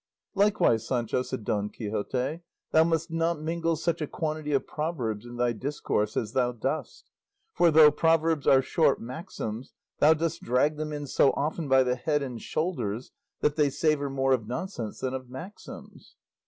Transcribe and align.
"Likewise, 0.33 0.87
Sancho," 0.87 1.21
said 1.21 1.43
Don 1.43 1.69
Quixote, 1.69 2.39
"thou 2.71 2.83
must 2.83 3.11
not 3.11 3.39
mingle 3.39 3.75
such 3.75 4.01
a 4.01 4.07
quantity 4.07 4.51
of 4.51 4.65
proverbs 4.65 5.27
in 5.27 5.35
thy 5.37 5.51
discourse 5.53 6.17
as 6.17 6.33
thou 6.33 6.51
dost; 6.51 7.11
for 7.53 7.69
though 7.69 7.91
proverbs 7.91 8.47
are 8.47 8.63
short 8.63 8.99
maxims, 8.99 9.73
thou 9.99 10.15
dost 10.15 10.41
drag 10.41 10.77
them 10.77 10.91
in 10.91 11.05
so 11.05 11.29
often 11.33 11.67
by 11.67 11.83
the 11.83 11.95
head 11.95 12.23
and 12.23 12.41
shoulders 12.41 13.11
that 13.41 13.57
they 13.57 13.69
savour 13.69 14.09
more 14.09 14.31
of 14.33 14.47
nonsense 14.47 15.01
than 15.01 15.13
of 15.13 15.29
maxims." 15.29 16.15